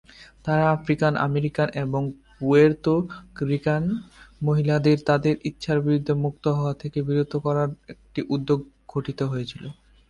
তারা 0.45 0.65
African 0.71 1.13
American 1.27 1.67
এবং 1.83 2.01
Puerto 2.35 2.93
Rican 3.45 3.83
মহিলাদের 4.41 4.97
তাদের 5.05 5.35
ইচ্ছার 5.43 5.77
বিরুদ্ধে 5.81 6.13
মুক্ত 6.23 6.45
হওয়া 6.57 6.73
থেকে 6.81 6.99
বিরত 7.07 7.33
করার 7.45 7.69
একটি 7.93 8.19
উদ্যোগে 8.29 8.65
গঠিত 8.89 9.19
হয়েছিল। 9.31 9.63